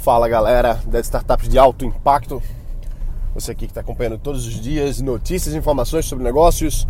Fala 0.00 0.30
galera 0.30 0.80
das 0.86 1.04
startups 1.04 1.46
de 1.46 1.58
alto 1.58 1.84
impacto. 1.84 2.42
Você 3.34 3.50
aqui 3.50 3.66
que 3.66 3.70
está 3.70 3.82
acompanhando 3.82 4.16
todos 4.16 4.46
os 4.46 4.54
dias 4.54 4.98
notícias 4.98 5.54
informações 5.54 6.06
sobre 6.06 6.24
negócios, 6.24 6.88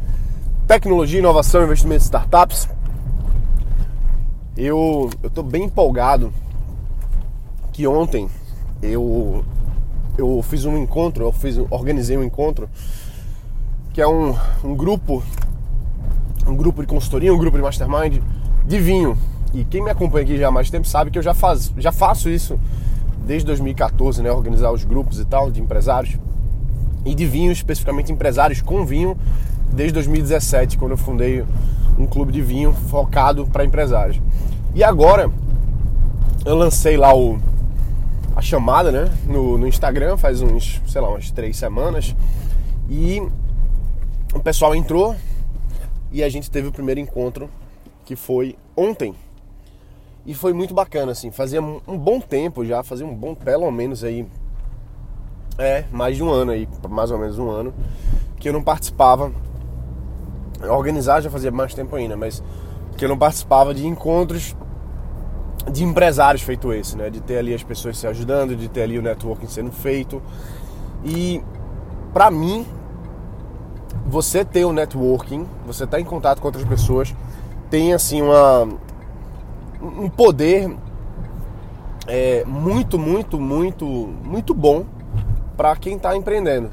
tecnologia, 0.64 1.18
inovação, 1.18 1.64
investimentos 1.64 2.04
em 2.04 2.06
startups. 2.06 2.68
Eu 4.56 5.10
estou 5.24 5.42
bem 5.42 5.64
empolgado 5.64 6.32
que 7.72 7.84
ontem 7.84 8.30
eu, 8.80 9.44
eu 10.16 10.40
fiz 10.48 10.64
um 10.64 10.78
encontro, 10.78 11.24
eu 11.24 11.32
fiz, 11.32 11.58
organizei 11.68 12.16
um 12.16 12.22
encontro 12.22 12.70
que 13.92 14.00
é 14.00 14.06
um, 14.06 14.36
um 14.62 14.76
grupo, 14.76 15.20
um 16.46 16.54
grupo 16.54 16.80
de 16.80 16.86
consultoria, 16.86 17.34
um 17.34 17.38
grupo 17.38 17.56
de 17.56 17.62
mastermind 17.64 18.22
de 18.64 18.78
vinho. 18.78 19.18
E 19.52 19.64
quem 19.64 19.82
me 19.82 19.90
acompanha 19.90 20.24
aqui 20.24 20.38
já 20.38 20.46
há 20.46 20.52
mais 20.52 20.70
tempo 20.70 20.86
sabe 20.86 21.10
que 21.10 21.18
eu 21.18 21.22
já, 21.24 21.34
faz, 21.34 21.72
já 21.76 21.90
faço 21.90 22.30
isso 22.30 22.56
desde 23.30 23.46
2014, 23.46 24.22
né? 24.22 24.32
Organizar 24.32 24.72
os 24.72 24.82
grupos 24.82 25.20
e 25.20 25.24
tal 25.24 25.52
de 25.52 25.60
empresários 25.62 26.18
e 27.06 27.14
de 27.14 27.24
vinho, 27.24 27.52
especificamente 27.52 28.10
empresários 28.10 28.60
com 28.60 28.84
vinho, 28.84 29.16
desde 29.72 29.94
2017, 29.94 30.76
quando 30.76 30.90
eu 30.90 30.96
fundei 30.96 31.44
um 31.96 32.08
clube 32.08 32.32
de 32.32 32.42
vinho 32.42 32.72
focado 32.72 33.46
para 33.46 33.64
empresários. 33.64 34.20
E 34.74 34.82
agora 34.82 35.30
eu 36.44 36.56
lancei 36.56 36.96
lá 36.96 37.14
o, 37.16 37.38
a 38.34 38.42
chamada 38.42 38.90
né, 38.90 39.08
no, 39.24 39.56
no 39.56 39.68
Instagram 39.68 40.16
faz 40.16 40.42
uns, 40.42 40.82
sei 40.88 41.00
lá, 41.00 41.08
umas 41.08 41.30
três 41.30 41.56
semanas 41.56 42.16
e 42.88 43.22
o 44.34 44.40
pessoal 44.40 44.74
entrou 44.74 45.14
e 46.10 46.24
a 46.24 46.28
gente 46.28 46.50
teve 46.50 46.66
o 46.66 46.72
primeiro 46.72 46.98
encontro 46.98 47.48
que 48.04 48.16
foi 48.16 48.56
ontem. 48.76 49.14
E 50.26 50.34
foi 50.34 50.52
muito 50.52 50.74
bacana, 50.74 51.12
assim, 51.12 51.30
fazia 51.30 51.62
um 51.62 51.98
bom 51.98 52.20
tempo 52.20 52.64
já, 52.64 52.82
fazia 52.82 53.06
um 53.06 53.14
bom, 53.14 53.34
pelo 53.34 53.70
menos 53.70 54.04
aí, 54.04 54.26
é, 55.58 55.84
mais 55.90 56.16
de 56.16 56.22
um 56.22 56.30
ano 56.30 56.52
aí, 56.52 56.68
mais 56.88 57.10
ou 57.10 57.18
menos 57.18 57.38
um 57.38 57.48
ano, 57.48 57.72
que 58.38 58.48
eu 58.48 58.52
não 58.52 58.62
participava, 58.62 59.32
organizar 60.68 61.20
já 61.20 61.30
fazia 61.30 61.50
mais 61.50 61.72
tempo 61.74 61.96
ainda, 61.96 62.16
mas 62.16 62.42
que 62.96 63.04
eu 63.04 63.08
não 63.08 63.16
participava 63.16 63.72
de 63.72 63.86
encontros 63.86 64.54
de 65.70 65.84
empresários 65.84 66.42
feito 66.42 66.72
esse, 66.72 66.96
né? 66.96 67.10
De 67.10 67.20
ter 67.20 67.38
ali 67.38 67.54
as 67.54 67.62
pessoas 67.62 67.98
se 67.98 68.06
ajudando, 68.06 68.56
de 68.56 68.68
ter 68.68 68.82
ali 68.82 68.98
o 68.98 69.02
networking 69.02 69.46
sendo 69.46 69.70
feito. 69.70 70.22
E 71.04 71.42
para 72.12 72.30
mim, 72.30 72.66
você 74.06 74.44
ter 74.44 74.64
o 74.64 74.72
networking, 74.72 75.46
você 75.66 75.84
estar 75.84 75.96
tá 75.96 76.00
em 76.00 76.04
contato 76.04 76.40
com 76.40 76.48
outras 76.48 76.64
pessoas, 76.64 77.14
tem 77.68 77.92
assim 77.92 78.22
uma 78.22 78.68
um 79.80 80.08
poder 80.08 80.76
é, 82.06 82.44
muito, 82.44 82.98
muito, 82.98 83.40
muito, 83.40 83.86
muito 83.86 84.54
bom 84.54 84.84
para 85.56 85.74
quem 85.76 85.96
está 85.96 86.16
empreendendo. 86.16 86.70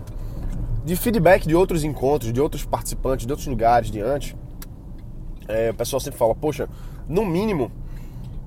De 0.84 0.96
feedback 0.96 1.48
de 1.48 1.56
outros 1.56 1.84
encontros, 1.84 2.32
de 2.32 2.40
outros 2.40 2.64
participantes, 2.66 3.26
de 3.26 3.32
outros 3.32 3.48
lugares 3.48 3.92
de 3.92 4.00
antes, 4.00 4.36
é, 5.48 5.72
o 5.72 5.74
pessoal 5.74 6.00
sempre 6.00 6.18
fala: 6.18 6.34
Poxa, 6.34 6.70
no 7.08 7.26
mínimo 7.26 7.72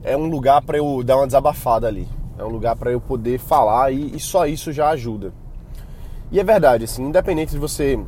é 0.03 0.17
um 0.17 0.27
lugar 0.27 0.63
para 0.63 0.79
eu 0.79 1.03
dar 1.03 1.17
uma 1.17 1.27
desabafada 1.27 1.87
ali, 1.87 2.09
é 2.39 2.45
um 2.45 2.49
lugar 2.49 2.77
para 2.77 2.91
eu 2.91 3.01
poder 3.01 3.39
falar 3.39 3.93
e, 3.93 4.17
e, 4.17 4.21
só 4.21 4.47
isso 4.47 4.73
já 4.73 4.89
ajuda. 4.91 5.33
E 6.33 6.41
é 6.41 6.45
verdade, 6.45 6.85
assim, 6.85 7.05
independente 7.05 7.53
de 7.53 7.59
você 7.59 7.99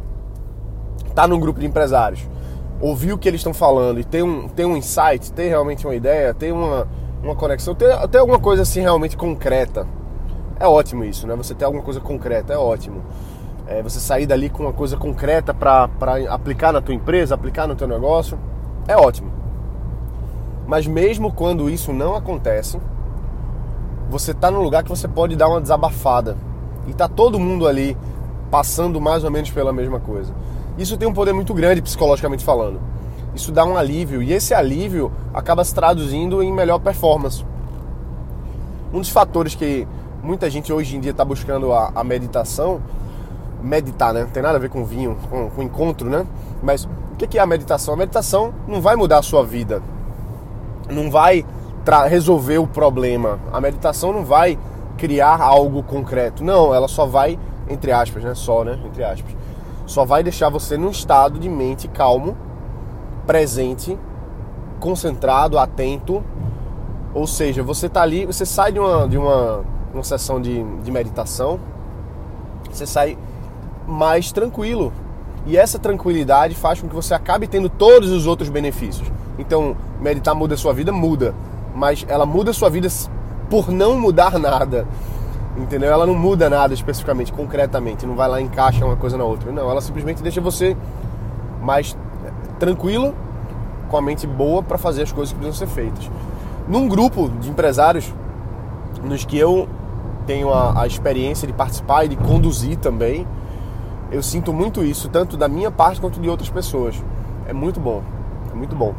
estar 0.99 1.23
tá 1.23 1.29
num 1.29 1.39
grupo 1.39 1.61
de 1.61 1.67
empresários 1.67 2.27
ouvir 2.83 3.13
o 3.13 3.19
que 3.19 3.29
eles 3.29 3.39
estão 3.39 3.55
falando 3.55 4.01
e 4.01 4.05
ter 4.05 4.25
um, 4.25 4.49
ter 4.49 4.67
um 4.67 4.77
insight, 4.77 5.33
ter 5.33 5.49
realmente 5.49 5.87
uma 5.87 5.95
ideia, 5.95 6.35
ter 6.35 6.53
uma, 6.53 6.89
uma 7.23 7.37
conexão, 7.37 7.77
ter, 7.77 7.97
ter 8.09 8.19
alguma 8.19 8.41
coisa 8.41 8.63
assim 8.63 8.81
realmente 8.81 9.17
concreta. 9.17 9.87
É 10.59 10.67
ótimo 10.67 11.05
isso, 11.05 11.27
né? 11.27 11.37
Você 11.37 11.55
ter 11.55 11.65
alguma 11.65 11.83
coisa 11.83 12.01
concreta, 12.01 12.53
é 12.53 12.59
ótimo. 12.59 13.03
É, 13.69 13.81
você 13.81 14.01
sair 14.01 14.27
dali 14.27 14.51
com 14.51 14.65
uma 14.65 14.73
coisa 14.73 14.97
concreta 14.97 15.55
para 15.55 15.89
aplicar 16.29 16.73
na 16.73 16.81
tua 16.81 16.95
empresa, 16.95 17.37
aplicar 17.37 17.69
no 17.69 17.77
teu 17.77 17.87
negócio, 17.87 18.37
é 18.89 18.97
ótimo. 18.97 19.31
Mas 20.67 20.85
mesmo 20.87 21.33
quando 21.33 21.71
isso 21.71 21.93
não 21.93 22.17
acontece, 22.17 22.81
você 24.11 24.33
está 24.33 24.51
num 24.51 24.61
lugar 24.61 24.83
que 24.83 24.91
você 24.91 25.07
pode 25.07 25.37
dar 25.37 25.49
uma 25.49 25.61
desabafada. 25.61 26.37
E 26.89 26.93
tá 26.93 27.09
todo 27.09 27.39
mundo 27.39 27.69
ali 27.69 27.97
passando 28.51 29.01
mais 29.01 29.23
ou 29.23 29.31
menos 29.31 29.51
pela 29.51 29.73
mesma 29.73 30.01
coisa. 30.01 30.35
Isso 30.79 30.97
tem 30.97 31.07
um 31.07 31.13
poder 31.13 31.33
muito 31.33 31.53
grande 31.53 31.83
psicologicamente 31.83 32.45
falando. 32.45 32.81
Isso 33.35 33.53
dá 33.53 33.65
um 33.65 33.77
alívio 33.77 34.23
e 34.23 34.33
esse 34.33 34.55
alívio 34.55 35.13
acaba 35.33 35.65
se 35.65 35.75
traduzindo 35.75 36.43
em 36.43 36.53
melhor 36.53 36.79
performance. 36.79 37.45
Um 38.93 39.01
dos 39.01 39.09
fatores 39.09 39.55
que 39.55 39.87
muita 40.23 40.49
gente 40.51 40.73
hoje 40.73 40.97
em 40.97 41.01
dia 41.01 41.11
está 41.13 41.25
buscando 41.25 41.73
a, 41.73 41.93
a, 41.95 42.05
meditação, 42.05 42.81
meditar, 43.63 44.13
né? 44.13 44.23
Não 44.23 44.31
tem 44.31 44.43
nada 44.43 44.57
a 44.57 44.61
ver 44.61 44.69
com 44.69 44.85
vinho, 44.85 45.17
com, 45.31 45.49
com 45.51 45.63
encontro, 45.63 46.09
né? 46.09 46.27
Mas 46.63 46.85
o 46.85 47.17
que 47.17 47.39
é 47.39 47.41
a 47.41 47.47
meditação? 47.47 47.95
A 47.95 47.97
meditação 47.97 48.53
não 48.67 48.81
vai 48.81 48.97
mudar 48.97 49.19
a 49.19 49.23
sua 49.23 49.45
vida, 49.45 49.83
não 50.91 51.11
vai 51.11 51.45
resolver 52.09 52.59
o 52.59 52.67
problema. 52.67 53.39
A 53.53 53.61
meditação 53.61 54.13
não 54.13 54.25
vai 54.25 54.59
criar 54.99 55.41
algo 55.41 55.83
concreto. 55.83 56.45
Não, 56.45 56.75
ela 56.75 56.89
só 56.89 57.07
vai, 57.07 57.39
entre 57.69 57.93
aspas, 57.93 58.23
né? 58.23 58.35
Só, 58.35 58.63
né? 58.63 58.79
Entre 58.85 59.03
aspas 59.03 59.42
só 59.93 60.07
vai 60.07 60.23
deixar 60.23 60.49
você 60.49 60.79
num 60.79 60.89
estado 60.89 61.39
de 61.39 61.51
mente 61.51 61.87
calmo, 61.87 62.35
presente, 63.27 63.99
concentrado, 64.81 65.59
atento. 65.59 66.25
Ou 67.13 67.27
seja, 67.27 67.63
você 67.63 67.89
está 67.89 68.01
ali, 68.01 68.25
você 68.25 68.47
sai 68.47 68.73
de 68.73 68.79
uma, 68.79 69.07
de 69.07 69.19
uma, 69.19 69.63
uma 69.93 70.03
sessão 70.03 70.41
de, 70.41 70.65
de 70.83 70.91
meditação, 70.91 71.61
você 72.71 72.87
sai 72.87 73.19
mais 73.87 74.33
tranquilo. 74.33 74.91
E 75.45 75.59
essa 75.59 75.79
tranquilidade 75.79 76.55
faz 76.55 76.81
com 76.81 76.89
que 76.89 76.95
você 76.95 77.13
acabe 77.13 77.47
tendo 77.47 77.69
todos 77.69 78.11
os 78.11 78.27
outros 78.27 78.49
benefícios. 78.49 79.13
Então, 79.39 79.77
meditar 80.01 80.35
muda 80.35 80.55
a 80.55 80.57
sua 80.57 80.73
vida? 80.73 80.91
Muda. 80.91 81.35
Mas 81.75 82.07
ela 82.09 82.25
muda 82.25 82.53
a 82.53 82.55
sua 82.55 82.71
vida 82.71 82.89
por 83.51 83.71
não 83.71 83.99
mudar 83.99 84.39
nada. 84.39 84.87
Entendeu? 85.57 85.91
Ela 85.93 86.07
não 86.07 86.15
muda 86.15 86.49
nada 86.49 86.73
especificamente, 86.73 87.33
concretamente, 87.33 88.07
não 88.07 88.15
vai 88.15 88.29
lá 88.29 88.41
e 88.41 88.45
encaixa 88.45 88.85
uma 88.85 88.97
coisa 88.97 89.19
na 89.19 89.25
outra. 89.25 89.53
Não, 89.53 89.71
ela 89.71 89.81
simplesmente 89.81 90.23
deixa 90.23 90.41
você 90.41 90.77
mais 91.61 91.97
tranquilo, 92.59 93.15
com 93.89 93.97
a 93.97 94.03
mente 94.03 94.27
boa 94.27 94.63
para 94.63 94.79
fazer 94.79 95.03
as 95.03 95.13
coisas 95.13 95.33
que 95.33 95.39
precisam 95.39 95.67
ser 95.67 95.73
feitas. 95.73 96.11
Num 96.67 96.89
grupo 96.89 97.29
de 97.29 97.51
empresários 97.51 98.13
nos 99.05 99.25
que 99.25 99.37
eu 99.37 99.69
tenho 100.27 100.53
a, 100.53 100.83
a 100.83 100.87
experiência 100.87 101.47
de 101.47 101.53
participar 101.53 102.05
e 102.05 102.09
de 102.09 102.17
conduzir 102.17 102.79
também, 102.79 103.27
eu 104.11 104.23
sinto 104.23 104.53
muito 104.53 104.83
isso, 104.83 105.09
tanto 105.09 105.37
da 105.37 105.49
minha 105.49 105.71
parte 105.71 106.01
quanto 106.01 106.21
de 106.21 106.29
outras 106.29 106.49
pessoas. 106.49 107.03
É 107.47 107.53
muito 107.53 107.81
bom, 107.81 108.03
é 108.51 108.55
muito 108.55 108.75
bom. 108.75 108.95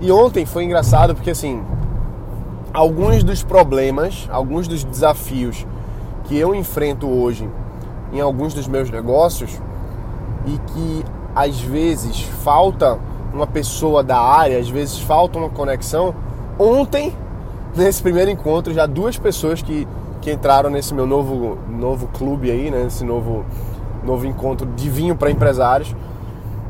E 0.00 0.10
ontem 0.10 0.44
foi 0.44 0.64
engraçado 0.64 1.14
porque 1.14 1.30
assim, 1.30 1.62
alguns 2.72 3.22
dos 3.22 3.42
problemas, 3.42 4.28
alguns 4.30 4.66
dos 4.66 4.82
desafios 4.82 5.66
que 6.24 6.36
eu 6.36 6.54
enfrento 6.54 7.08
hoje 7.08 7.48
em 8.12 8.20
alguns 8.20 8.54
dos 8.54 8.68
meus 8.68 8.90
negócios 8.90 9.60
e 10.46 10.58
que 10.72 11.04
às 11.34 11.60
vezes 11.60 12.22
falta 12.42 12.98
uma 13.32 13.46
pessoa 13.46 14.02
da 14.02 14.20
área, 14.20 14.58
às 14.58 14.68
vezes 14.68 15.00
falta 15.00 15.38
uma 15.38 15.48
conexão. 15.48 16.14
Ontem, 16.58 17.14
nesse 17.74 18.02
primeiro 18.02 18.30
encontro, 18.30 18.72
já 18.74 18.86
duas 18.86 19.16
pessoas 19.16 19.62
que, 19.62 19.88
que 20.20 20.30
entraram 20.30 20.68
nesse 20.68 20.92
meu 20.92 21.06
novo, 21.06 21.58
novo 21.68 22.08
clube 22.08 22.50
aí, 22.50 22.70
né, 22.70 22.86
novo, 23.02 23.44
novo 24.04 24.26
encontro 24.26 24.66
de 24.66 24.90
vinho 24.90 25.16
para 25.16 25.30
empresários, 25.30 25.94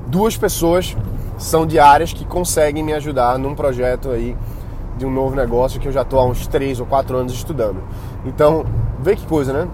duas 0.07 0.37
pessoas 0.37 0.97
são 1.39 1.67
de 1.67 1.79
áreas 1.79 2.13
que 2.13 2.25
conseguem 2.25 2.85
me 2.85 2.93
ajudar 2.93 3.39
num 3.39 3.55
projeto 3.55 4.11
aí 4.11 4.37
de 4.97 5.07
um 5.07 5.11
novo 5.11 5.35
negócio 5.35 5.81
que 5.81 5.89
eu 5.89 5.93
já 5.93 6.03
estou 6.03 6.21
há 6.21 6.25
uns 6.25 6.47
três 6.47 6.79
ou 6.79 6.87
quatro 6.87 7.17
anos 7.17 7.33
estudando. 7.33 7.83
Então, 8.25 8.65
vê 9.03 9.17
que 9.17 9.27
coisa, 9.27 9.53
né? 9.53 9.69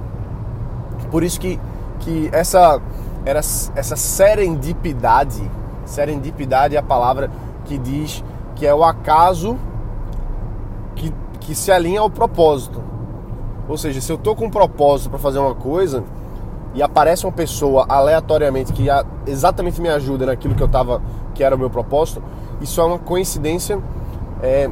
Por 1.10 1.22
isso 1.22 1.38
que, 1.40 1.60
que 2.00 2.28
essa, 2.32 2.80
era, 3.24 3.38
essa 3.38 3.96
serendipidade, 3.96 5.48
serendipidade 5.84 6.76
é 6.76 6.78
a 6.78 6.82
palavra 6.82 7.30
que 7.64 7.78
diz 7.78 8.24
que 8.56 8.66
é 8.66 8.74
o 8.74 8.82
acaso 8.82 9.56
que, 10.96 11.12
que 11.40 11.54
se 11.54 11.70
alinha 11.70 12.00
ao 12.00 12.10
propósito. 12.10 12.82
Ou 13.68 13.76
seja, 13.76 14.00
se 14.00 14.10
eu 14.10 14.16
estou 14.16 14.34
com 14.34 14.46
um 14.46 14.50
propósito 14.50 15.10
para 15.10 15.18
fazer 15.18 15.38
uma 15.38 15.54
coisa 15.54 16.02
e 16.74 16.82
aparece 16.82 17.24
uma 17.26 17.32
pessoa 17.32 17.86
aleatoriamente 17.88 18.72
que 18.72 18.86
exatamente 19.26 19.80
me 19.80 19.88
ajuda 19.88 20.26
naquilo 20.26 20.54
que 20.54 20.62
eu 20.62 20.68
tava, 20.68 21.02
que 21.34 21.44
era 21.44 21.54
o 21.54 21.58
meu 21.58 21.70
propósito, 21.70 22.22
isso 22.60 22.80
é 22.80 22.84
uma 22.84 22.98
coincidência 22.98 23.78
é, 24.42 24.70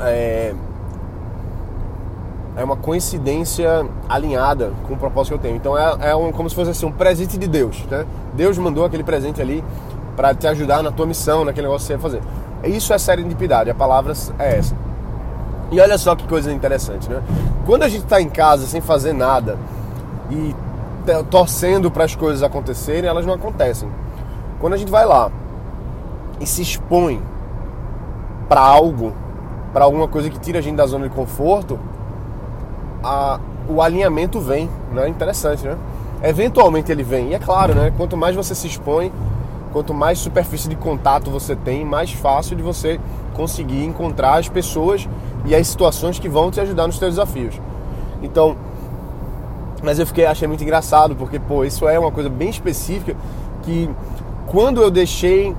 é, 0.00 0.54
é 2.56 2.62
uma 2.62 2.76
coincidência 2.76 3.86
alinhada 4.08 4.72
com 4.86 4.94
o 4.94 4.96
propósito 4.96 5.32
que 5.32 5.34
eu 5.34 5.42
tenho. 5.42 5.56
Então 5.56 5.76
é, 5.76 6.10
é 6.10 6.16
um, 6.16 6.30
como 6.30 6.48
se 6.48 6.54
fosse 6.54 6.70
assim, 6.70 6.86
um 6.86 6.92
presente 6.92 7.36
de 7.36 7.48
Deus. 7.48 7.84
Né? 7.90 8.06
Deus 8.34 8.56
mandou 8.58 8.84
aquele 8.84 9.02
presente 9.02 9.40
ali 9.40 9.64
para 10.16 10.34
te 10.34 10.46
ajudar 10.46 10.82
na 10.82 10.92
tua 10.92 11.06
missão, 11.06 11.44
naquele 11.44 11.66
negócio 11.66 11.86
que 11.86 12.00
você 12.02 12.18
ia 12.18 12.20
fazer. 12.20 12.22
Isso 12.64 12.92
é 12.92 12.98
serendipidade, 12.98 13.68
a 13.70 13.74
palavra 13.74 14.12
é 14.38 14.58
essa. 14.58 14.76
E 15.70 15.80
olha 15.80 15.98
só 15.98 16.14
que 16.14 16.26
coisa 16.26 16.52
interessante, 16.52 17.10
né? 17.10 17.22
Quando 17.66 17.82
a 17.82 17.88
gente 17.88 18.04
está 18.04 18.20
em 18.20 18.28
casa 18.28 18.66
sem 18.66 18.80
fazer 18.80 19.12
nada 19.12 19.58
e 20.30 20.54
torcendo 21.30 21.90
para 21.90 22.04
as 22.04 22.14
coisas 22.14 22.42
acontecerem, 22.42 23.08
elas 23.08 23.26
não 23.26 23.34
acontecem. 23.34 23.88
Quando 24.60 24.74
a 24.74 24.76
gente 24.76 24.90
vai 24.90 25.04
lá 25.04 25.30
e 26.40 26.46
se 26.46 26.62
expõe 26.62 27.20
para 28.48 28.60
algo, 28.60 29.12
para 29.72 29.84
alguma 29.84 30.06
coisa 30.06 30.30
que 30.30 30.38
tira 30.38 30.60
a 30.60 30.62
gente 30.62 30.76
da 30.76 30.86
zona 30.86 31.08
de 31.08 31.14
conforto, 31.14 31.78
a, 33.04 33.40
o 33.68 33.82
alinhamento 33.82 34.40
vem, 34.40 34.68
né? 34.92 35.08
Interessante, 35.08 35.64
né? 35.64 35.76
Eventualmente 36.22 36.90
ele 36.90 37.02
vem. 37.02 37.30
E 37.30 37.34
é 37.34 37.38
claro, 37.38 37.74
né? 37.74 37.92
Quanto 37.96 38.16
mais 38.16 38.34
você 38.34 38.54
se 38.54 38.66
expõe, 38.66 39.12
quanto 39.72 39.92
mais 39.92 40.18
superfície 40.18 40.68
de 40.68 40.76
contato 40.76 41.30
você 41.30 41.54
tem, 41.54 41.84
mais 41.84 42.12
fácil 42.12 42.56
de 42.56 42.62
você 42.62 42.98
conseguir 43.34 43.84
encontrar 43.84 44.38
as 44.38 44.48
pessoas 44.48 45.08
e 45.44 45.54
as 45.54 45.66
situações 45.66 46.18
que 46.18 46.28
vão 46.28 46.50
te 46.50 46.60
ajudar 46.60 46.86
nos 46.86 46.98
seus 46.98 47.12
desafios. 47.12 47.60
Então, 48.22 48.56
mas 49.82 49.98
eu 49.98 50.06
fiquei 50.06 50.24
achei 50.24 50.48
muito 50.48 50.62
engraçado 50.62 51.14
porque 51.14 51.38
pô, 51.38 51.64
isso 51.64 51.86
é 51.86 51.98
uma 51.98 52.10
coisa 52.10 52.30
bem 52.30 52.48
específica 52.48 53.14
que 53.62 53.90
quando 54.46 54.80
eu 54.80 54.90
deixei, 54.90 55.54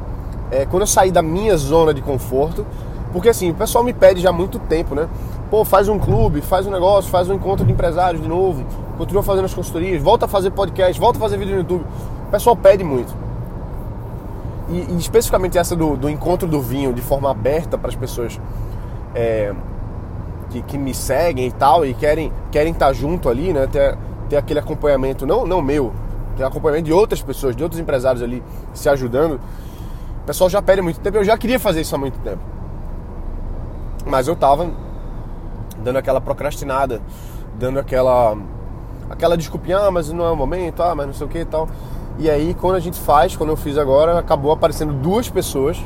é, 0.50 0.66
quando 0.66 0.82
eu 0.82 0.88
saí 0.88 1.12
da 1.12 1.22
minha 1.22 1.56
zona 1.58 1.94
de 1.94 2.02
conforto, 2.02 2.66
porque 3.12 3.30
assim, 3.30 3.52
o 3.52 3.54
pessoal 3.54 3.84
me 3.84 3.94
pede 3.94 4.22
já 4.22 4.30
há 4.30 4.34
muito 4.34 4.58
tempo, 4.60 4.96
né? 4.96 5.08
Pô, 5.50 5.64
faz 5.64 5.88
um 5.88 6.00
clube, 6.00 6.42
faz 6.42 6.66
um 6.66 6.72
negócio, 6.72 7.10
faz 7.12 7.30
um 7.30 7.36
encontro 7.36 7.66
de 7.66 7.72
empresários 7.72 8.22
de 8.22 8.28
novo, 8.28 8.66
continua 8.98 9.22
fazendo 9.22 9.46
as 9.46 9.54
consultorias, 9.54 10.02
volta 10.02 10.26
a 10.26 10.28
fazer 10.28 10.50
podcast, 10.52 11.00
volta 11.00 11.20
a 11.20 11.22
fazer 11.22 11.38
vídeo 11.38 11.54
no 11.54 11.62
YouTube. 11.62 11.86
O 12.28 12.32
pessoal 12.32 12.56
pede 12.56 12.84
muito. 12.84 13.16
E, 14.70 14.88
e 14.92 14.98
especificamente 14.98 15.58
essa 15.58 15.76
do, 15.76 15.96
do, 15.96 16.10
encontro 16.10 16.48
do 16.48 16.60
vinho 16.60 16.92
de 16.92 17.02
forma 17.02 17.30
aberta 17.30 17.78
para 17.78 17.90
as 17.90 17.96
pessoas 17.96 18.40
é, 19.14 19.54
que, 20.50 20.64
que, 20.64 20.78
me 20.78 20.96
seguem 20.96 21.48
e 21.48 21.52
tal, 21.52 21.86
e 21.86 21.94
querem 21.94 22.34
querem 22.52 22.74
estar 22.74 22.88
tá 22.88 22.94
junto 22.94 23.30
ali, 23.30 23.54
né? 23.54 23.68
Ter, 23.68 23.96
ter 24.28 24.38
aquele 24.38 24.60
acompanhamento, 24.60 25.28
não, 25.28 25.46
não 25.46 25.62
meu, 25.62 25.94
ter 26.36 26.44
acompanhamento 26.44 26.86
de 26.86 26.94
outras 26.94 27.22
pessoas, 27.22 27.56
de 27.56 27.62
outros 27.62 27.80
empresários 27.80 28.24
ali 28.24 28.42
se 28.74 28.90
ajudando. 28.90 29.40
O 30.24 30.26
pessoal 30.26 30.50
já 30.50 30.60
pede 30.60 30.82
muito 30.82 31.00
tempo, 31.00 31.18
eu 31.18 31.24
já 31.24 31.38
queria 31.38 31.60
fazer 31.60 31.82
isso 31.82 31.94
há 31.94 32.00
muito 32.00 32.18
tempo. 32.22 32.42
Mas 34.08 34.28
eu 34.28 34.36
tava 34.36 34.72
dando 35.84 35.98
aquela 35.98 36.22
procrastinada, 36.22 37.02
dando 37.58 37.80
aquela 37.80 38.38
aquela 39.10 39.38
desculpinha, 39.38 39.78
ah, 39.80 39.92
mas 39.92 40.12
não 40.12 40.26
é 40.26 40.32
o 40.32 40.36
momento, 40.36 40.82
ah, 40.82 40.96
mas 40.96 41.08
não 41.08 41.14
sei 41.14 41.28
o 41.28 41.30
que 41.30 41.40
e 41.40 41.46
tal. 41.46 41.68
E 42.18 42.30
aí, 42.30 42.54
quando 42.54 42.76
a 42.76 42.80
gente 42.80 43.00
faz, 43.00 43.36
quando 43.36 43.50
eu 43.50 43.58
fiz 43.58 43.78
agora, 43.78 44.18
acabou 44.18 44.52
aparecendo 44.52 44.94
duas 44.94 45.30
pessoas 45.30 45.78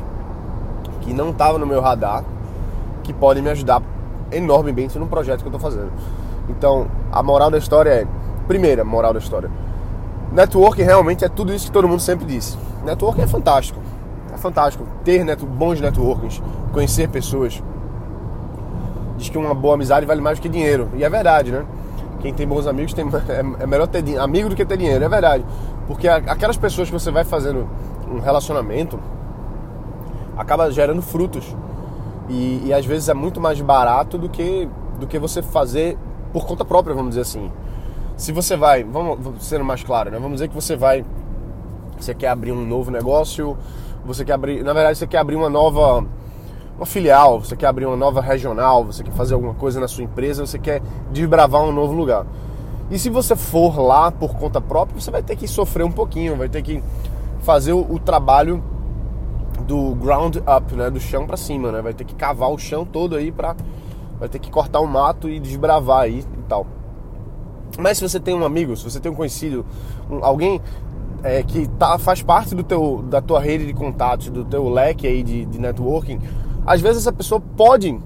que 1.00 1.12
não 1.12 1.30
estavam 1.30 1.58
no 1.58 1.66
meu 1.66 1.80
radar, 1.80 2.24
que 3.02 3.12
podem 3.12 3.42
me 3.42 3.50
ajudar 3.50 3.82
enormemente 4.30 4.98
no 4.98 5.06
projeto 5.06 5.40
que 5.40 5.48
eu 5.48 5.52
estou 5.54 5.60
fazendo. 5.60 5.90
Então, 6.48 6.86
a 7.10 7.22
moral 7.22 7.50
da 7.50 7.58
história 7.58 7.90
é: 7.90 8.06
primeira 8.46 8.84
moral 8.84 9.12
da 9.12 9.18
história, 9.18 9.50
network 10.32 10.80
realmente 10.82 11.24
é 11.24 11.28
tudo 11.28 11.52
isso 11.52 11.66
que 11.66 11.72
todo 11.72 11.88
mundo 11.88 12.00
sempre 12.00 12.26
disse. 12.26 12.56
Network 12.84 13.20
é 13.20 13.26
fantástico, 13.26 13.80
é 14.32 14.36
fantástico. 14.36 14.86
Ter 15.04 15.24
net, 15.24 15.44
bons 15.44 15.80
networkings, 15.80 16.40
conhecer 16.72 17.08
pessoas. 17.08 17.62
Diz 19.20 19.28
que 19.28 19.36
uma 19.36 19.52
boa 19.52 19.74
amizade 19.74 20.06
vale 20.06 20.22
mais 20.22 20.38
do 20.38 20.42
que 20.42 20.48
dinheiro. 20.48 20.88
E 20.94 21.04
é 21.04 21.10
verdade, 21.10 21.52
né? 21.52 21.66
Quem 22.20 22.32
tem 22.32 22.48
bons 22.48 22.66
amigos 22.66 22.94
tem, 22.94 23.04
é, 23.28 23.62
é 23.62 23.66
melhor 23.66 23.86
ter 23.86 24.18
amigo 24.18 24.48
do 24.48 24.56
que 24.56 24.64
ter 24.64 24.78
dinheiro, 24.78 25.04
é 25.04 25.08
verdade. 25.08 25.44
Porque 25.86 26.08
aquelas 26.08 26.56
pessoas 26.56 26.88
que 26.88 26.94
você 26.94 27.10
vai 27.10 27.22
fazendo 27.22 27.68
um 28.10 28.18
relacionamento 28.18 28.98
acaba 30.38 30.70
gerando 30.70 31.02
frutos. 31.02 31.54
E, 32.30 32.62
e, 32.64 32.72
às 32.72 32.86
vezes 32.86 33.10
é 33.10 33.14
muito 33.14 33.40
mais 33.40 33.60
barato 33.60 34.16
do 34.16 34.28
que, 34.28 34.66
do 34.98 35.06
que 35.06 35.18
você 35.18 35.42
fazer 35.42 35.98
por 36.32 36.46
conta 36.46 36.64
própria, 36.64 36.94
vamos 36.94 37.10
dizer 37.10 37.22
assim. 37.22 37.50
Se 38.16 38.32
você 38.32 38.56
vai, 38.56 38.84
vamos 38.84 39.44
sendo 39.44 39.64
mais 39.64 39.82
claro, 39.82 40.10
né? 40.10 40.18
Vamos 40.18 40.34
dizer 40.34 40.48
que 40.48 40.54
você 40.54 40.76
vai, 40.76 41.04
você 41.98 42.14
quer 42.14 42.28
abrir 42.28 42.52
um 42.52 42.64
novo 42.64 42.90
negócio, 42.90 43.58
você 44.02 44.24
quer 44.24 44.32
abrir, 44.32 44.62
na 44.62 44.72
verdade 44.72 44.96
você 44.96 45.06
quer 45.06 45.18
abrir 45.18 45.36
uma 45.36 45.50
nova 45.50 46.06
uma 46.80 46.86
filial, 46.86 47.38
você 47.38 47.54
quer 47.54 47.66
abrir 47.66 47.84
uma 47.84 47.96
nova 47.96 48.22
regional, 48.22 48.82
você 48.82 49.04
quer 49.04 49.12
fazer 49.12 49.34
alguma 49.34 49.52
coisa 49.52 49.78
na 49.78 49.86
sua 49.86 50.02
empresa, 50.02 50.46
você 50.46 50.58
quer 50.58 50.80
desbravar 51.12 51.62
um 51.62 51.70
novo 51.70 51.92
lugar. 51.92 52.24
E 52.90 52.98
se 52.98 53.10
você 53.10 53.36
for 53.36 53.78
lá 53.78 54.10
por 54.10 54.34
conta 54.34 54.62
própria, 54.62 54.98
você 54.98 55.10
vai 55.10 55.22
ter 55.22 55.36
que 55.36 55.46
sofrer 55.46 55.84
um 55.84 55.92
pouquinho, 55.92 56.36
vai 56.36 56.48
ter 56.48 56.62
que 56.62 56.82
fazer 57.40 57.74
o, 57.74 57.80
o 57.80 57.98
trabalho 57.98 58.64
do 59.66 59.94
ground 59.94 60.36
up, 60.36 60.74
né, 60.74 60.88
do 60.88 60.98
chão 60.98 61.26
para 61.26 61.36
cima, 61.36 61.70
né? 61.70 61.82
Vai 61.82 61.92
ter 61.92 62.04
que 62.04 62.14
cavar 62.14 62.50
o 62.50 62.56
chão 62.56 62.86
todo 62.86 63.14
aí 63.14 63.30
para 63.30 63.54
vai 64.18 64.28
ter 64.28 64.38
que 64.38 64.50
cortar 64.50 64.80
o 64.80 64.84
um 64.84 64.86
mato 64.86 65.28
e 65.28 65.38
desbravar 65.38 66.04
aí 66.04 66.20
e 66.20 66.42
tal. 66.48 66.66
Mas 67.78 67.98
se 67.98 68.08
você 68.08 68.18
tem 68.18 68.34
um 68.34 68.44
amigo, 68.44 68.74
se 68.74 68.84
você 68.84 68.98
tem 68.98 69.12
um 69.12 69.14
conhecido, 69.14 69.66
um, 70.10 70.24
alguém 70.24 70.60
é, 71.22 71.42
que 71.42 71.68
tá, 71.78 71.98
faz 71.98 72.22
parte 72.22 72.54
do 72.54 72.62
teu, 72.62 73.04
da 73.08 73.20
tua 73.20 73.38
rede 73.38 73.66
de 73.66 73.74
contatos, 73.74 74.30
do 74.30 74.44
teu 74.44 74.68
leque 74.68 75.06
aí 75.06 75.22
de, 75.22 75.44
de 75.44 75.58
networking, 75.58 76.20
às 76.70 76.80
vezes 76.80 76.98
essa 76.98 77.12
pessoa 77.12 77.40
pode 77.40 77.98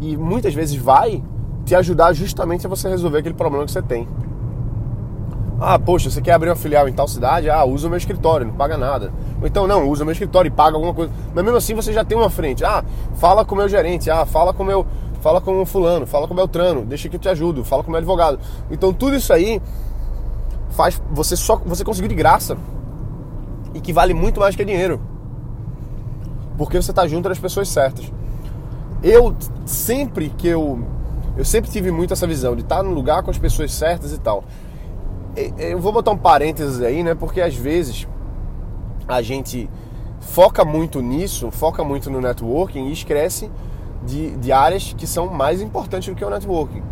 e 0.00 0.16
muitas 0.16 0.52
vezes 0.52 0.74
vai 0.74 1.22
te 1.64 1.72
ajudar 1.76 2.12
justamente 2.12 2.66
a 2.66 2.68
você 2.68 2.88
resolver 2.88 3.18
aquele 3.18 3.36
problema 3.36 3.64
que 3.64 3.70
você 3.70 3.80
tem. 3.80 4.08
Ah, 5.60 5.78
poxa, 5.78 6.10
você 6.10 6.20
quer 6.20 6.32
abrir 6.32 6.48
uma 6.48 6.56
filial 6.56 6.88
em 6.88 6.92
tal 6.92 7.06
cidade? 7.06 7.48
Ah, 7.48 7.64
usa 7.64 7.86
o 7.86 7.90
meu 7.90 7.96
escritório, 7.96 8.44
não 8.44 8.54
paga 8.54 8.76
nada. 8.76 9.12
Ou 9.40 9.46
então, 9.46 9.68
não, 9.68 9.88
usa 9.88 10.02
o 10.02 10.04
meu 10.04 10.10
escritório 10.10 10.48
e 10.48 10.50
paga 10.50 10.74
alguma 10.76 10.92
coisa. 10.92 11.12
Mas 11.32 11.44
mesmo 11.44 11.56
assim 11.56 11.76
você 11.76 11.92
já 11.92 12.04
tem 12.04 12.18
uma 12.18 12.28
frente. 12.28 12.64
Ah, 12.64 12.82
fala 13.14 13.44
com 13.44 13.54
o 13.54 13.58
meu 13.58 13.68
gerente. 13.68 14.10
Ah, 14.10 14.26
fala 14.26 14.52
com 14.52 14.64
o 14.64 14.66
meu. 14.66 14.84
Fala 15.20 15.40
com 15.40 15.62
o 15.62 15.64
fulano, 15.64 16.04
fala 16.04 16.26
com 16.26 16.34
o 16.34 16.36
Beltrano, 16.36 16.84
deixa 16.84 17.08
que 17.08 17.14
eu 17.14 17.20
te 17.20 17.28
ajudo, 17.28 17.62
fala 17.62 17.84
com 17.84 17.90
o 17.90 17.92
meu 17.92 17.98
advogado. 17.98 18.40
Então 18.68 18.92
tudo 18.92 19.14
isso 19.14 19.32
aí 19.32 19.62
faz 20.70 21.00
você 21.12 21.36
só 21.36 21.54
você 21.64 21.84
conseguir 21.84 22.08
de 22.08 22.16
graça. 22.16 22.56
E 23.72 23.80
que 23.80 23.92
vale 23.92 24.12
muito 24.12 24.40
mais 24.40 24.56
que 24.56 24.64
dinheiro. 24.64 25.11
Porque 26.56 26.80
você 26.80 26.90
está 26.90 27.06
junto 27.06 27.28
das 27.28 27.38
pessoas 27.38 27.68
certas. 27.68 28.10
Eu 29.02 29.34
sempre 29.64 30.28
que 30.30 30.48
eu 30.48 30.84
eu 31.36 31.44
sempre 31.44 31.70
tive 31.70 31.90
muito 31.90 32.12
essa 32.12 32.26
visão 32.26 32.54
de 32.54 32.62
estar 32.62 32.82
no 32.82 32.90
lugar 32.90 33.22
com 33.22 33.30
as 33.30 33.38
pessoas 33.38 33.72
certas 33.72 34.12
e 34.12 34.18
tal. 34.18 34.44
Eu 35.58 35.78
vou 35.80 35.92
botar 35.92 36.10
um 36.10 36.16
parênteses 36.16 36.82
aí, 36.82 37.02
né? 37.02 37.14
Porque 37.14 37.40
às 37.40 37.56
vezes 37.56 38.06
a 39.08 39.22
gente 39.22 39.68
foca 40.20 40.64
muito 40.64 41.00
nisso, 41.00 41.50
foca 41.50 41.82
muito 41.82 42.10
no 42.10 42.20
networking 42.20 42.88
e 42.88 42.92
esquece 42.92 43.50
de, 44.04 44.36
de 44.36 44.52
áreas 44.52 44.94
que 44.96 45.06
são 45.06 45.26
mais 45.26 45.62
importantes 45.62 46.08
do 46.08 46.14
que 46.14 46.24
o 46.24 46.30
networking. 46.30 46.82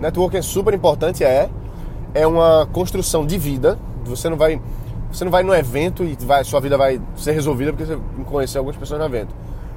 Networking 0.00 0.38
é 0.38 0.42
super 0.42 0.72
importante, 0.72 1.22
é. 1.22 1.50
É 2.14 2.26
uma 2.26 2.66
construção 2.72 3.26
de 3.26 3.36
vida. 3.36 3.78
Você 4.04 4.28
não 4.30 4.36
vai, 4.36 4.60
você 5.12 5.24
não 5.24 5.30
vai 5.30 5.42
no 5.42 5.54
evento 5.54 6.04
e 6.04 6.16
vai, 6.24 6.44
sua 6.44 6.60
vida 6.60 6.76
vai 6.78 7.00
ser 7.16 7.32
resolvida 7.32 7.72
porque 7.72 7.84
você 7.84 7.98
conheceu 8.24 8.60
algumas 8.60 8.76
pessoas 8.76 9.00
no 9.00 9.06
evento. 9.06 9.34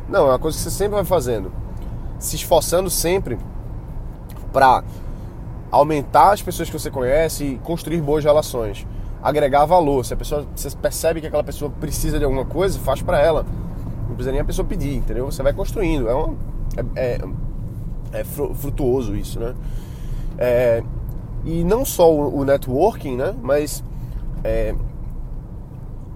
Não, 0.08 0.28
é 0.28 0.30
uma 0.30 0.40
coisa 0.40 0.58
que 0.58 0.64
você 0.64 0.70
sempre 0.70 0.96
vai 0.96 1.06
fazendo. 1.06 1.52
Se 2.20 2.36
esforçando 2.36 2.90
sempre 2.90 3.38
para 4.52 4.84
aumentar 5.72 6.34
as 6.34 6.42
pessoas 6.42 6.70
que 6.70 6.78
você 6.78 6.92
conhece 6.92 7.44
e 7.44 7.58
construir 7.64 8.00
boas 8.00 8.24
relações, 8.24 8.86
agregar 9.22 9.66
valor. 9.66 10.06
Se 10.06 10.14
a 10.14 10.18
pessoa 10.18 10.46
você 10.56 10.70
percebe 10.72 11.20
que 11.20 11.28
aquela 11.28 11.44
pessoa 11.44 11.72
precisa 11.72 12.20
de 12.20 12.26
alguma 12.26 12.46
coisa, 12.46 12.78
faz 12.80 13.02
para 13.02 13.20
ela. 13.20 13.46
Não 14.08 14.16
precisa 14.16 14.32
nem 14.32 14.42
a 14.42 14.46
pessoa 14.46 14.68
pedir, 14.68 14.96
entendeu? 14.96 15.26
Você 15.26 15.42
vai 15.42 15.54
construindo. 15.54 16.08
É, 16.08 16.84
é, 16.96 17.22
é, 18.14 18.20
é 18.20 18.24
frutuoso 18.24 19.16
isso, 19.16 19.40
né? 19.40 19.56
É, 20.38 20.84
e 21.44 21.64
não 21.64 21.84
só 21.84 22.14
o, 22.14 22.40
o, 22.40 22.46
networking, 22.46 23.16
né? 23.16 23.34
Mas 23.42 23.84
é, 24.44 24.76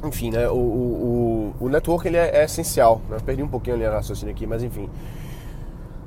enfim, 0.04 0.32
né? 0.32 0.48
O, 0.50 0.56
o, 0.56 1.56
o 1.60 1.70
networking 1.70 2.10
ele 2.10 2.18
é, 2.18 2.42
é 2.42 2.44
essencial. 2.46 3.02
Né? 3.10 3.18
perdi 3.26 3.44
um 3.44 3.48
pouquinho 3.48 3.76
ali 3.76 3.86
a 3.86 3.92
raciocínio 3.92 4.34
aqui, 4.34 4.46
mas 4.46 4.64
enfim. 4.64 4.90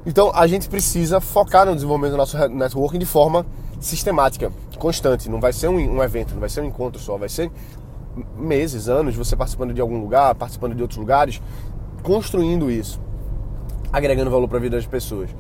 Então 0.07 0.31
a 0.35 0.47
gente 0.47 0.69
precisa 0.69 1.21
focar 1.21 1.67
no 1.67 1.75
desenvolvimento 1.75 2.13
do 2.13 2.17
nosso 2.17 2.37
networking 2.49 2.99
de 2.99 3.07
forma 3.07 3.45
sistemática, 3.81 4.51
constante. 4.79 5.29
Não 5.29 5.41
vai 5.41 5.53
ser 5.53 5.69
um, 5.69 5.77
um 5.77 6.03
evento, 6.03 6.33
não 6.33 6.41
vai 6.41 6.49
ser 6.49 6.61
um 6.61 6.67
encontro 6.67 7.01
só, 7.01 7.17
vai 7.17 7.29
ser 7.29 7.51
meses, 8.37 8.89
anos, 8.89 9.15
você 9.15 9.37
participando 9.37 9.73
de 9.73 9.81
algum 9.81 10.01
lugar, 10.01 10.35
participando 10.35 10.75
de 10.75 10.83
outros 10.83 10.99
lugares, 10.99 11.41
construindo 12.03 12.71
isso, 12.71 13.01
agregando 13.93 14.31
valor 14.31 14.49
para 14.49 14.59
a 14.59 14.61
vida 14.61 14.77
das 14.77 14.87
pessoas. 14.87 15.31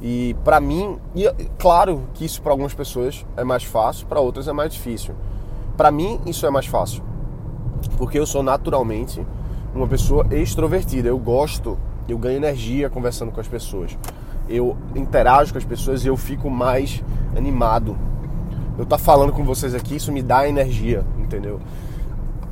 E 0.00 0.36
para 0.44 0.60
mim, 0.60 0.98
e 1.14 1.28
claro 1.58 2.04
que 2.14 2.24
isso 2.24 2.40
para 2.40 2.52
algumas 2.52 2.72
pessoas 2.72 3.26
é 3.36 3.42
mais 3.42 3.64
fácil, 3.64 4.06
para 4.06 4.20
outras 4.20 4.46
é 4.46 4.52
mais 4.52 4.72
difícil. 4.72 5.14
Para 5.76 5.90
mim 5.90 6.20
isso 6.26 6.46
é 6.46 6.50
mais 6.50 6.66
fácil, 6.66 7.02
porque 7.96 8.18
eu 8.18 8.26
sou 8.26 8.42
naturalmente 8.42 9.24
uma 9.74 9.86
pessoa 9.86 10.26
extrovertida. 10.30 11.08
Eu 11.08 11.18
gosto 11.18 11.78
eu 12.08 12.16
ganho 12.16 12.36
energia 12.36 12.88
conversando 12.88 13.30
com 13.30 13.40
as 13.40 13.46
pessoas. 13.46 13.96
Eu 14.48 14.76
interajo 14.94 15.52
com 15.52 15.58
as 15.58 15.64
pessoas 15.64 16.04
e 16.04 16.08
eu 16.08 16.16
fico 16.16 16.48
mais 16.48 17.04
animado. 17.36 17.96
Eu 18.78 18.86
tá 18.86 18.96
falando 18.96 19.32
com 19.32 19.44
vocês 19.44 19.74
aqui, 19.74 19.96
isso 19.96 20.10
me 20.10 20.22
dá 20.22 20.48
energia, 20.48 21.04
entendeu? 21.18 21.60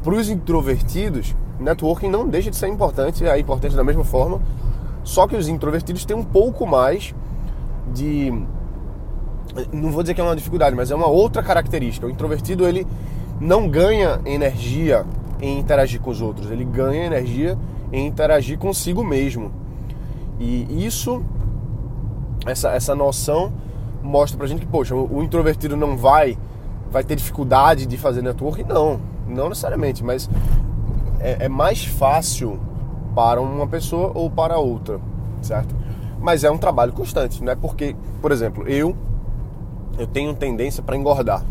Para 0.03 0.15
os 0.15 0.29
introvertidos, 0.29 1.35
networking 1.59 2.11
não 2.11 2.29
deixa 2.29 2.51
de 2.51 2.57
ser 2.57 2.69
importante, 2.69 3.25
é 3.25 3.39
importante 3.39 3.75
da 3.75 3.83
mesma 3.83 4.05
forma, 4.05 4.41
só 5.03 5.27
que 5.27 5.37
os 5.37 5.49
introvertidos 5.49 6.05
têm 6.05 6.17
um 6.17 6.25
pouco 6.25 6.67
mais 6.67 7.15
de 7.95 8.33
não 9.73 9.91
vou 9.91 10.03
dizer 10.03 10.13
que 10.13 10.21
é 10.21 10.25
uma 10.25 10.37
dificuldade, 10.37 10.77
mas 10.77 10.91
é 10.91 10.95
uma 10.95 11.07
outra 11.07 11.43
característica. 11.43 12.07
O 12.07 12.11
introvertido 12.11 12.67
ele 12.67 12.87
não 13.41 13.69
ganha 13.69 14.21
energia 14.27 15.07
em 15.41 15.59
interagir 15.59 16.01
com 16.01 16.11
os 16.11 16.21
outros, 16.21 16.51
ele 16.51 16.65
ganha 16.65 17.05
energia 17.05 17.59
em 17.93 18.07
interagir 18.07 18.59
consigo 18.59 19.05
mesmo. 19.05 19.51
E 20.39 20.85
isso, 20.85 21.23
essa, 22.47 22.71
essa 22.71 22.95
noção 22.95 23.53
mostra 24.03 24.39
pra 24.39 24.47
gente 24.47 24.61
que, 24.61 24.67
poxa, 24.67 24.95
o 24.95 25.23
introvertido 25.23 25.77
não 25.77 25.97
vai 25.97 26.37
vai 26.91 27.03
ter 27.03 27.17
dificuldade 27.17 27.85
de 27.85 27.97
fazer 27.99 28.23
network? 28.23 28.63
Não, 28.65 29.01
não 29.27 29.49
necessariamente, 29.49 30.05
mas 30.05 30.31
é, 31.19 31.47
é 31.47 31.49
mais 31.49 31.85
fácil 31.85 32.61
para 33.15 33.41
uma 33.41 33.67
pessoa 33.67 34.13
ou 34.15 34.31
para 34.31 34.57
outra, 34.59 35.01
certo? 35.43 35.75
Mas 36.21 36.45
é 36.45 36.51
um 36.51 36.59
trabalho 36.59 36.93
constante, 36.93 37.43
não 37.43 37.53
é 37.53 37.57
porque, 37.57 37.97
por 38.23 38.33
exemplo, 38.33 38.67
eu 38.69 38.97
eu 39.99 40.07
tenho 40.07 40.35
tendência 40.35 40.83
para 40.83 40.97
engordar. 40.97 41.43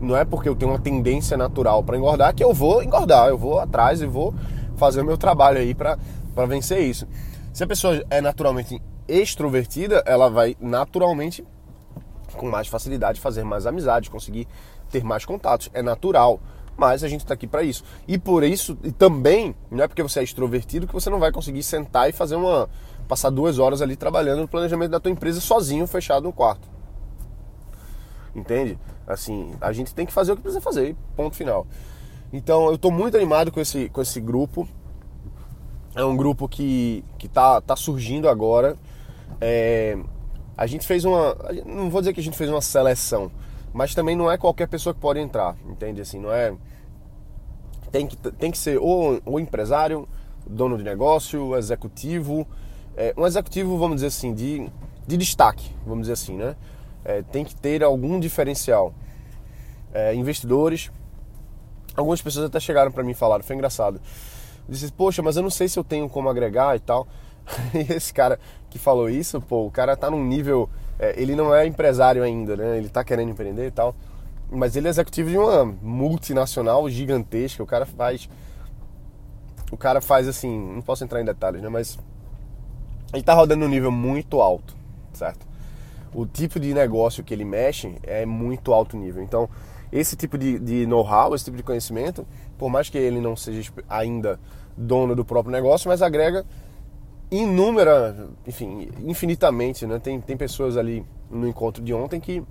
Não 0.00 0.16
é 0.16 0.24
porque 0.24 0.48
eu 0.48 0.54
tenho 0.54 0.72
uma 0.72 0.78
tendência 0.78 1.36
natural 1.36 1.82
para 1.82 1.96
engordar 1.96 2.34
que 2.34 2.44
eu 2.44 2.54
vou 2.54 2.82
engordar, 2.82 3.28
eu 3.28 3.38
vou 3.38 3.58
atrás 3.58 4.00
e 4.00 4.06
vou 4.06 4.34
fazer 4.76 5.00
o 5.00 5.04
meu 5.04 5.18
trabalho 5.18 5.58
aí 5.58 5.74
para 5.74 5.96
vencer 6.46 6.80
isso. 6.80 7.06
Se 7.52 7.64
a 7.64 7.66
pessoa 7.66 8.04
é 8.08 8.20
naturalmente 8.20 8.80
extrovertida, 9.08 10.02
ela 10.06 10.28
vai 10.28 10.56
naturalmente 10.60 11.44
com 12.36 12.48
mais 12.48 12.68
facilidade 12.68 13.20
fazer 13.20 13.42
mais 13.42 13.66
amizades, 13.66 14.08
conseguir 14.08 14.46
ter 14.90 15.02
mais 15.02 15.24
contatos. 15.24 15.68
É 15.74 15.82
natural, 15.82 16.38
mas 16.76 17.02
a 17.02 17.08
gente 17.08 17.22
está 17.22 17.34
aqui 17.34 17.48
para 17.48 17.64
isso. 17.64 17.82
E 18.06 18.16
por 18.16 18.44
isso, 18.44 18.78
e 18.84 18.92
também, 18.92 19.56
não 19.70 19.82
é 19.82 19.88
porque 19.88 20.02
você 20.02 20.20
é 20.20 20.22
extrovertido 20.22 20.86
que 20.86 20.92
você 20.92 21.10
não 21.10 21.18
vai 21.18 21.32
conseguir 21.32 21.62
sentar 21.64 22.08
e 22.08 22.12
fazer 22.12 22.36
uma 22.36 22.68
passar 23.08 23.30
duas 23.30 23.58
horas 23.58 23.80
ali 23.80 23.96
trabalhando 23.96 24.42
no 24.42 24.48
planejamento 24.48 24.90
da 24.90 25.00
tua 25.00 25.10
empresa 25.10 25.40
sozinho, 25.40 25.86
fechado 25.86 26.24
no 26.24 26.32
quarto. 26.32 26.68
Entende? 28.38 28.78
Assim, 29.06 29.52
a 29.60 29.72
gente 29.72 29.94
tem 29.94 30.06
que 30.06 30.12
fazer 30.12 30.32
o 30.32 30.36
que 30.36 30.42
precisa 30.42 30.60
fazer, 30.60 30.94
ponto 31.16 31.34
final. 31.34 31.66
Então, 32.32 32.66
eu 32.66 32.74
estou 32.74 32.90
muito 32.90 33.16
animado 33.16 33.50
com 33.50 33.60
esse, 33.60 33.88
com 33.88 34.00
esse 34.00 34.20
grupo. 34.20 34.68
É 35.94 36.04
um 36.04 36.16
grupo 36.16 36.48
que, 36.48 37.04
que 37.18 37.26
tá, 37.26 37.60
tá 37.60 37.74
surgindo 37.74 38.28
agora. 38.28 38.76
É, 39.40 39.98
a 40.56 40.66
gente 40.66 40.86
fez 40.86 41.04
uma. 41.04 41.36
Não 41.66 41.90
vou 41.90 42.00
dizer 42.00 42.12
que 42.12 42.20
a 42.20 42.22
gente 42.22 42.36
fez 42.36 42.48
uma 42.48 42.60
seleção, 42.60 43.30
mas 43.72 43.94
também 43.94 44.14
não 44.14 44.30
é 44.30 44.38
qualquer 44.38 44.68
pessoa 44.68 44.94
que 44.94 45.00
pode 45.00 45.18
entrar, 45.18 45.56
entende? 45.66 46.00
Assim, 46.00 46.20
não 46.20 46.32
é. 46.32 46.54
Tem 47.90 48.06
que, 48.06 48.16
tem 48.16 48.50
que 48.50 48.58
ser 48.58 48.78
ou, 48.78 49.20
ou 49.24 49.40
empresário, 49.40 50.06
dono 50.46 50.76
de 50.76 50.84
negócio, 50.84 51.56
executivo. 51.56 52.46
É, 52.96 53.14
um 53.16 53.26
executivo, 53.26 53.78
vamos 53.78 53.96
dizer 53.96 54.08
assim, 54.08 54.34
de, 54.34 54.70
de 55.06 55.16
destaque, 55.16 55.70
vamos 55.86 56.02
dizer 56.02 56.12
assim, 56.12 56.36
né? 56.36 56.54
É, 57.08 57.22
tem 57.22 57.42
que 57.42 57.56
ter 57.56 57.82
algum 57.82 58.20
diferencial. 58.20 58.92
É, 59.94 60.14
investidores, 60.14 60.92
algumas 61.96 62.20
pessoas 62.20 62.44
até 62.44 62.60
chegaram 62.60 62.92
para 62.92 63.02
mim 63.02 63.12
e 63.12 63.14
falaram, 63.14 63.42
foi 63.42 63.56
engraçado. 63.56 63.98
Disse, 64.68 64.92
poxa, 64.92 65.22
mas 65.22 65.34
eu 65.38 65.42
não 65.42 65.48
sei 65.48 65.66
se 65.66 65.78
eu 65.78 65.82
tenho 65.82 66.06
como 66.10 66.28
agregar 66.28 66.76
e 66.76 66.80
tal. 66.80 67.08
E 67.74 67.92
esse 67.94 68.12
cara 68.12 68.38
que 68.68 68.78
falou 68.78 69.08
isso, 69.08 69.40
pô, 69.40 69.66
o 69.66 69.70
cara 69.70 69.96
tá 69.96 70.10
num 70.10 70.22
nível. 70.22 70.68
É, 70.98 71.14
ele 71.20 71.34
não 71.34 71.54
é 71.54 71.66
empresário 71.66 72.22
ainda, 72.22 72.54
né? 72.54 72.76
Ele 72.76 72.90
tá 72.90 73.02
querendo 73.02 73.30
empreender 73.30 73.66
e 73.66 73.70
tal. 73.70 73.96
Mas 74.50 74.76
ele 74.76 74.86
é 74.86 74.90
executivo 74.90 75.30
de 75.30 75.38
uma 75.38 75.64
multinacional 75.64 76.90
gigantesca. 76.90 77.62
O 77.62 77.66
cara 77.66 77.86
faz. 77.86 78.28
O 79.72 79.78
cara 79.78 80.02
faz 80.02 80.28
assim. 80.28 80.74
Não 80.74 80.82
posso 80.82 81.04
entrar 81.04 81.22
em 81.22 81.24
detalhes, 81.24 81.62
né? 81.62 81.70
Mas. 81.70 81.98
Ele 83.14 83.22
tá 83.22 83.32
rodando 83.32 83.64
num 83.64 83.70
nível 83.70 83.90
muito 83.90 84.42
alto, 84.42 84.76
certo? 85.14 85.47
O 86.14 86.26
tipo 86.26 86.58
de 86.58 86.72
negócio 86.72 87.22
que 87.22 87.32
ele 87.32 87.44
mexe 87.44 87.94
é 88.02 88.24
muito 88.24 88.72
alto 88.72 88.96
nível. 88.96 89.22
Então, 89.22 89.48
esse 89.90 90.16
tipo 90.16 90.36
de, 90.36 90.58
de 90.58 90.86
know-how, 90.86 91.34
esse 91.34 91.44
tipo 91.44 91.56
de 91.56 91.62
conhecimento, 91.62 92.26
por 92.56 92.68
mais 92.68 92.88
que 92.88 92.98
ele 92.98 93.20
não 93.20 93.36
seja 93.36 93.72
ainda 93.88 94.38
dono 94.76 95.14
do 95.14 95.24
próprio 95.24 95.52
negócio, 95.52 95.88
mas 95.88 96.02
agrega 96.02 96.44
inúmera, 97.30 98.28
enfim, 98.46 98.88
infinitamente, 99.04 99.86
né? 99.86 99.98
Tem, 99.98 100.20
tem 100.20 100.36
pessoas 100.36 100.76
ali 100.76 101.04
no 101.30 101.46
encontro 101.46 101.82
de 101.82 101.92
ontem 101.92 102.20
que 102.20 102.42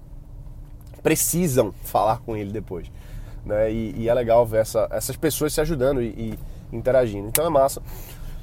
precisam 1.01 1.73
falar 1.83 2.19
com 2.19 2.35
ele 2.35 2.51
depois, 2.51 2.91
né? 3.45 3.71
E, 3.71 3.93
e 3.97 4.09
é 4.09 4.13
legal 4.13 4.45
ver 4.45 4.61
essa, 4.61 4.87
essas 4.91 5.15
pessoas 5.15 5.53
se 5.53 5.61
ajudando 5.61 6.01
e, 6.01 6.07
e 6.07 6.39
interagindo. 6.75 7.27
Então 7.27 7.45
é 7.45 7.49
massa. 7.49 7.81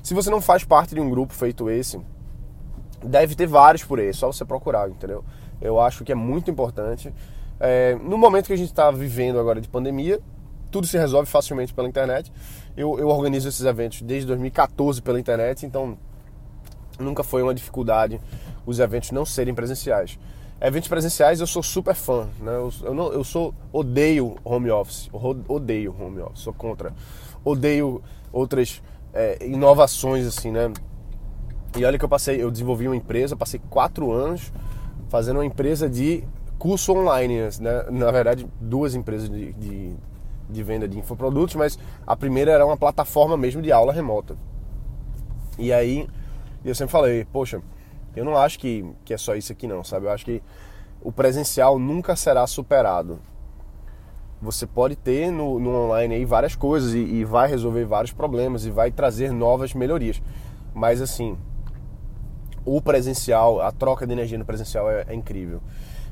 Se 0.02 0.12
você 0.12 0.30
não 0.30 0.40
faz 0.40 0.64
parte 0.64 0.94
de 0.94 1.00
um 1.00 1.08
grupo 1.08 1.32
feito 1.32 1.70
esse, 1.70 2.00
deve 3.04 3.34
ter 3.34 3.46
vários 3.46 3.84
por 3.84 3.98
aí, 3.98 4.08
é 4.08 4.12
só 4.12 4.32
você 4.32 4.44
procurar, 4.44 4.88
entendeu? 4.88 5.24
Eu 5.60 5.80
acho 5.80 6.04
que 6.04 6.12
é 6.12 6.14
muito 6.14 6.50
importante. 6.50 7.12
É, 7.60 7.96
no 8.02 8.18
momento 8.18 8.46
que 8.46 8.52
a 8.52 8.56
gente 8.56 8.70
está 8.70 8.90
vivendo 8.90 9.38
agora 9.38 9.60
de 9.60 9.68
pandemia, 9.68 10.20
tudo 10.70 10.86
se 10.86 10.98
resolve 10.98 11.30
facilmente 11.30 11.72
pela 11.72 11.88
internet. 11.88 12.32
Eu, 12.76 12.98
eu 12.98 13.08
organizo 13.08 13.48
esses 13.48 13.64
eventos 13.64 14.02
desde 14.02 14.26
2014 14.26 15.00
pela 15.00 15.20
internet, 15.20 15.64
então 15.64 15.96
nunca 16.98 17.22
foi 17.22 17.42
uma 17.42 17.54
dificuldade 17.54 18.20
os 18.66 18.78
eventos 18.78 19.10
não 19.10 19.24
serem 19.24 19.54
presenciais. 19.54 20.18
Eventos 20.60 20.88
presenciais 20.88 21.40
eu 21.40 21.46
sou 21.46 21.62
super 21.62 21.94
fã, 21.94 22.28
né? 22.40 22.52
Eu, 22.54 22.72
eu, 22.82 22.94
não, 22.94 23.12
eu 23.12 23.24
sou 23.24 23.54
odeio 23.72 24.36
home 24.44 24.70
office, 24.70 25.10
odeio 25.12 25.94
home 25.98 26.20
office, 26.20 26.40
sou 26.40 26.52
contra. 26.52 26.94
Odeio 27.44 28.02
outras 28.32 28.82
é, 29.12 29.46
inovações 29.46 30.26
assim, 30.26 30.50
né? 30.50 30.72
E 31.76 31.84
olha 31.84 31.98
que 31.98 32.04
eu 32.04 32.08
passei, 32.08 32.40
eu 32.40 32.52
desenvolvi 32.52 32.86
uma 32.86 32.94
empresa, 32.94 33.36
passei 33.36 33.60
quatro 33.68 34.12
anos 34.12 34.52
fazendo 35.08 35.36
uma 35.36 35.44
empresa 35.44 35.90
de 35.90 36.22
curso 36.56 36.92
online, 36.92 37.48
né? 37.60 37.84
Na 37.90 38.12
verdade, 38.12 38.46
duas 38.60 38.94
empresas 38.94 39.28
de, 39.28 39.52
de, 39.54 39.92
de 40.48 40.62
venda 40.62 40.86
de 40.86 40.98
infoprodutos, 40.98 41.56
mas 41.56 41.76
a 42.06 42.16
primeira 42.16 42.52
era 42.52 42.64
uma 42.64 42.76
plataforma 42.76 43.36
mesmo 43.36 43.60
de 43.60 43.72
aula 43.72 43.92
remota. 43.92 44.36
E 45.58 45.72
aí, 45.72 46.08
eu 46.64 46.76
sempre 46.76 46.92
falei, 46.92 47.24
poxa, 47.32 47.60
eu 48.14 48.24
não 48.24 48.36
acho 48.36 48.58
que, 48.60 48.84
que 49.04 49.12
é 49.12 49.18
só 49.18 49.34
isso 49.34 49.50
aqui 49.50 49.66
não, 49.66 49.82
sabe? 49.82 50.06
Eu 50.06 50.10
acho 50.10 50.24
que 50.24 50.40
o 51.02 51.10
presencial 51.10 51.76
nunca 51.76 52.14
será 52.14 52.46
superado. 52.46 53.18
Você 54.40 54.64
pode 54.64 54.94
ter 54.94 55.30
no, 55.32 55.58
no 55.58 55.70
online 55.86 56.14
aí 56.14 56.24
várias 56.24 56.54
coisas 56.54 56.94
e, 56.94 56.98
e 56.98 57.24
vai 57.24 57.48
resolver 57.48 57.84
vários 57.84 58.12
problemas 58.12 58.64
e 58.64 58.70
vai 58.70 58.92
trazer 58.92 59.32
novas 59.32 59.74
melhorias. 59.74 60.22
Mas 60.72 61.00
assim, 61.00 61.36
o 62.64 62.80
presencial, 62.80 63.60
a 63.60 63.70
troca 63.70 64.06
de 64.06 64.12
energia 64.12 64.38
no 64.38 64.44
presencial 64.44 64.90
é, 64.90 65.04
é 65.08 65.14
incrível. 65.14 65.60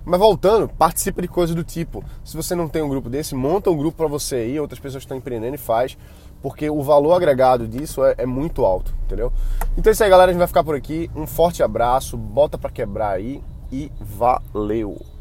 Mas 0.04 0.18
voltando, 0.18 0.68
participe 0.68 1.22
de 1.22 1.28
coisas 1.28 1.54
do 1.54 1.62
tipo. 1.62 2.04
Se 2.24 2.36
você 2.36 2.54
não 2.54 2.68
tem 2.68 2.82
um 2.82 2.88
grupo 2.88 3.08
desse, 3.08 3.34
monta 3.34 3.70
um 3.70 3.76
grupo 3.76 3.96
para 3.96 4.08
você 4.08 4.36
aí, 4.36 4.60
outras 4.60 4.80
pessoas 4.80 5.04
estão 5.04 5.16
empreendendo 5.16 5.54
e 5.54 5.58
faz, 5.58 5.96
porque 6.42 6.68
o 6.68 6.82
valor 6.82 7.12
agregado 7.14 7.68
disso 7.68 8.04
é, 8.04 8.14
é, 8.18 8.26
muito 8.26 8.64
alto, 8.64 8.92
entendeu? 9.04 9.32
Então 9.76 9.90
é 9.90 9.92
isso 9.92 10.02
aí, 10.02 10.10
galera. 10.10 10.30
A 10.30 10.32
gente 10.32 10.40
vai 10.40 10.48
ficar 10.48 10.64
por 10.64 10.74
aqui. 10.74 11.08
Um 11.14 11.26
forte 11.26 11.62
abraço, 11.62 12.16
bota 12.16 12.58
para 12.58 12.70
quebrar 12.70 13.10
aí 13.10 13.42
e 13.70 13.92
valeu! 14.00 15.11